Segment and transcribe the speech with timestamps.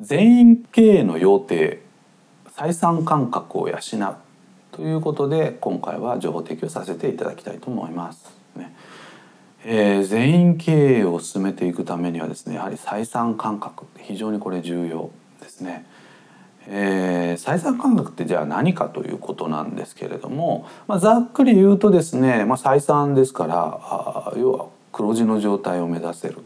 [0.00, 1.80] 全員経営の要諦
[2.54, 4.16] 採算感覚を養う
[4.72, 8.30] ということで今回は情報提供させていただきたいと思います。
[8.56, 8.74] ね
[9.64, 15.10] えー、全員経営を進めていくためにはですねやはり採算感覚非常にこれ重要
[15.40, 15.86] ですね。
[16.68, 26.38] えー、採算感覚ってじゃあ何かということなんですけれども、まあ、ざっくり言うとですね、まあ、採算ですからあ要は黒字の状態を目指せる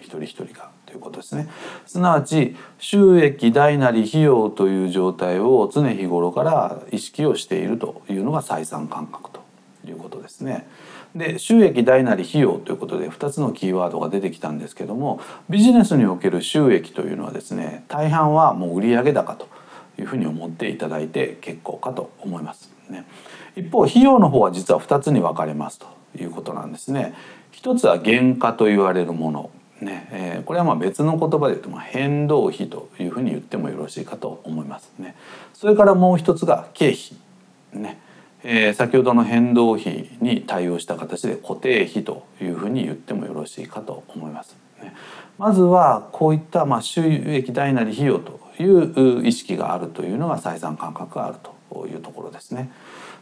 [0.00, 1.48] 一人一人がということですね
[1.86, 9.42] すなわち収益大なり費用という状態を常日頃から意識をしているというのが採算感覚と
[9.86, 10.66] いうことですね。
[11.14, 19.48] で収益大なり費用ということで2つのキーワードが出てきたんですけどもビジネスにおける収益というのはですね大半はもう売上高と
[19.98, 22.70] いうふうに思っていただいて結構かと思います。
[22.88, 23.04] ね、
[23.56, 25.86] 一方費用の方は実は2つに分かれますと
[26.18, 27.14] いうことなんですね。
[27.50, 35.14] 一つは原価と言われるものねえー、これはまあ別の言葉で言うとまあ変動費というふうに言ってもよろしいかと思いますね。
[35.54, 38.00] それからもう一つが経費ね、
[38.42, 44.56] えー、先ほどの変動費に対応した形で固定費というふうに言ってもよろしいかと思います。
[44.82, 44.94] ね、
[45.38, 51.36] まずはこういったまあ収益大なり費用という意識があるというのが採算感覚がある
[51.70, 52.70] というところですね。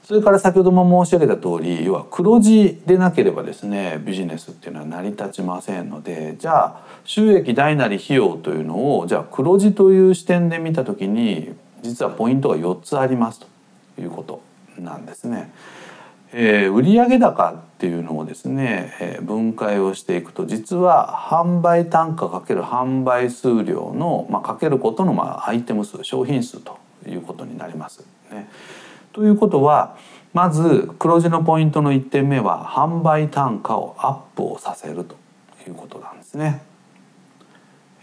[0.06, 14.42] それから先ほども申し上げた通り要は黒字でなければですねビジネスっていうのは成り立ちませんのでじゃあ収益大なり費用というのをじゃあ黒字という視点で見た時に実はポイントが4つありますということ
[14.78, 15.52] なんですね。
[16.32, 28.04] えー、売上高っていうのをですね、えー、分解をしていくと実は販売単価かける販売数量の、まあ、かけることの、まあ、アイテム数商品数ということになります。
[28.30, 28.48] ね、
[29.16, 29.96] ということは
[30.34, 35.16] まず黒字のポイントの1点目は販売単価をアップをさせると
[35.66, 36.60] いうことなんですね。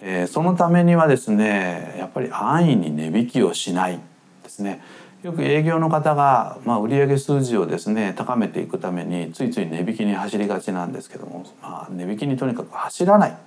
[0.02, 4.00] えー、そのためにはですねやっぱり安易に値引きをしない
[4.41, 4.81] ですね。
[5.22, 13.38] よく営業の方が、まあ、売上数字をですね高めていくためについつい値引きに走りがちなんですけども、まあ、値引きにとにかく走らない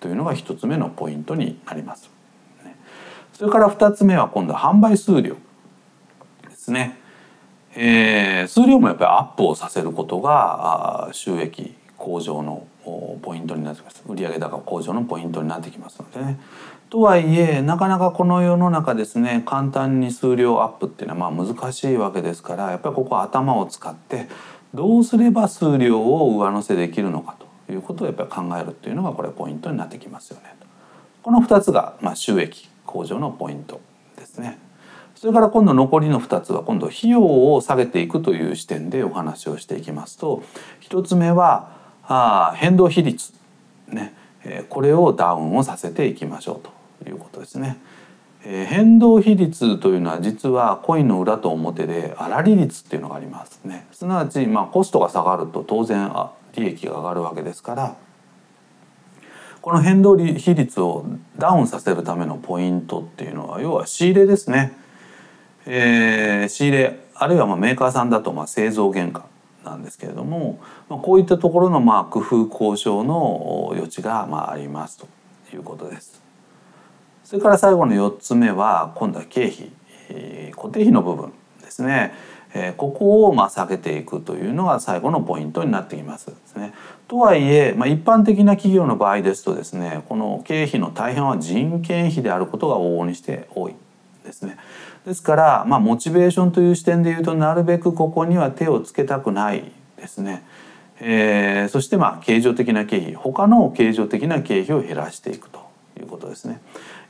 [0.00, 2.10] というのが一つ目のポイントになります。
[3.32, 5.34] それから二つ目は今度は販売数量
[6.50, 7.05] ですね。
[7.76, 12.66] えー、数量もやっぱりアップをさせることが収益向上の
[13.22, 16.40] ポイントになってきます売上高向上のポイントになってきますのでね。
[16.88, 24.28] とはいえなかなかこの世の中ですね簡単に数量アップっていうのはまあ難しいわけですからやっぱりここは頭を使って
[24.72, 30.54] どうすれば数量を上乗せできるのかということをやっぱり考えるっていうのがこれポイントになってきますよね。
[31.22, 33.80] この2つがまあ収益向上のポイント
[34.16, 34.58] ですね。
[35.16, 40.42] それから今度残りの2つは今度費用を下げていくという視点でお話をしていきますと
[40.88, 43.32] 1つ目はあ変動比率、
[43.88, 47.78] ねえ、これをダウンをさせていきましょうということですね。
[48.44, 53.88] え変動比率というのは実はコインの裏と表で粗利率っていうのがありますね。
[53.90, 56.12] すなわちまあコストが下がると当然
[56.54, 57.96] 利益が上がるわけですから
[59.60, 61.06] この変動比率を
[61.36, 64.85] ダウンさせるためのポイントっていうのは要は仕入れですね。
[65.66, 69.26] えー、仕入れあるいはまあメーカーさんだとまあ製造原価
[69.64, 75.08] なんですけれども、まあ、こういったところのまあ工夫交渉の余地がまあありますと
[75.54, 76.22] いうことです。
[77.24, 79.72] それから最後の4つ目は今度は経費、
[80.10, 82.12] えー、固定費の部分ですね。
[82.54, 86.72] え、ここをまあ下げていくというのが最後のポイントになってきますですね。
[87.08, 93.74] とはいえ、まあ、一般的な企業の場合ですとですねこの経費の大半は人件費であることが往々にして多い
[94.36, 94.58] ですね。
[95.06, 99.64] ですから、まあ、モチベーションという視点で言うとなるべくここには手をつけたくない
[99.96, 100.44] ですね。
[101.00, 105.60] えー、そしてまあ経常的な経費他の経常的な経費を減らしていくと
[106.00, 106.60] いうことですね。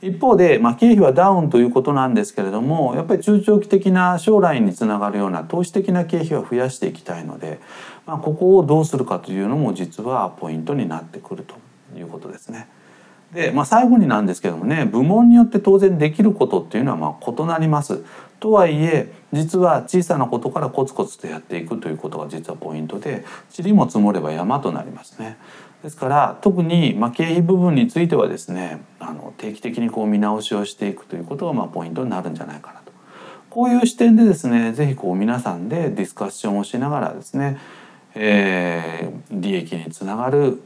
[0.01, 7.59] 一方で、まあ、経費はダウンということなんですけれどもやっぱり中長期的な将来につながるような投資的な経費は増やしていきたいので、
[8.05, 11.55] まあ、ここをどうするかというのも実はポイントになってくると
[11.97, 12.67] いうことですね。
[13.33, 18.03] で、まあ、最後になんですけどもね部門によって当然できることっていうのはまあ異なります。
[18.39, 23.25] とはいえ実は小さなことからコツコツとやっていくということが実はポイントで
[23.57, 25.37] 塵も積もれば山となりますね。
[25.83, 32.91] ですから特にまあ経費部分についてはですねあの定期的にこう見直しをしていくということがまあポイントになるんじゃないかなと。
[33.49, 37.57] こういう視点でですね是非こう皆さんでディスカッションをしながらですね、
[38.13, 40.61] えー、利益につながる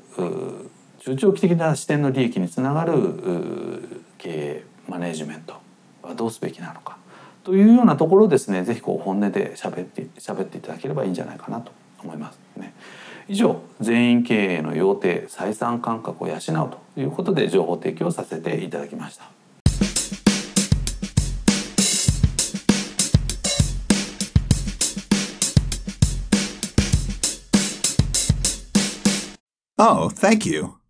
[1.02, 2.94] 中長期的な視点の利益につながる
[4.20, 5.56] 経営マネジメント
[6.04, 6.98] はどうすべきなのか
[7.44, 11.72] というようなところですね是非こう本音で喋って喋っていただければいいんじゃないかなと
[12.04, 12.76] 思いますね。
[13.28, 16.40] 以上全員経営の要定採算感覚を養う
[16.96, 19.32] ということで情報提供させていただきました。
[29.84, 30.81] Oh, thank you.